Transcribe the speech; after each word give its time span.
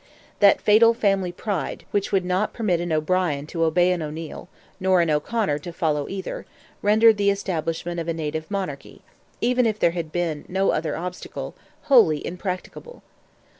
That 0.39 0.59
fatal 0.59 0.95
family 0.95 1.31
pride, 1.31 1.85
which 1.91 2.11
would 2.11 2.25
not 2.25 2.53
permit 2.53 2.79
an 2.81 2.91
O'Brien 2.91 3.45
to 3.45 3.63
obey 3.63 3.91
an 3.91 4.01
O'Neil, 4.01 4.49
nor 4.79 4.99
an 4.99 5.11
O'Conor 5.11 5.59
to 5.59 5.71
follow 5.71 6.07
either, 6.09 6.47
rendered 6.81 7.17
the 7.17 7.29
establishment 7.29 7.99
of 7.99 8.07
a 8.07 8.13
native 8.15 8.49
monarchy—even 8.49 9.67
if 9.67 9.77
there 9.77 9.91
had 9.91 10.11
been 10.11 10.43
no 10.47 10.71
other 10.71 10.97
obstacle—wholly 10.97 12.25
impracticable. 12.25 13.03